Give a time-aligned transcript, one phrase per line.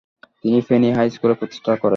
[0.41, 1.89] তিনি Feni high school প্রতিষ্ঠা করেন।